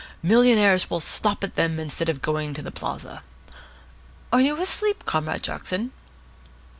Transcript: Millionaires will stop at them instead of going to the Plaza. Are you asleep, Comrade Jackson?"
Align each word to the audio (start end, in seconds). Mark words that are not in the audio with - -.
Millionaires 0.23 0.89
will 0.89 0.99
stop 0.99 1.43
at 1.43 1.53
them 1.53 1.79
instead 1.79 2.09
of 2.09 2.23
going 2.23 2.55
to 2.55 2.63
the 2.63 2.71
Plaza. 2.71 3.21
Are 4.33 4.41
you 4.41 4.59
asleep, 4.59 5.05
Comrade 5.05 5.43
Jackson?" 5.43 5.91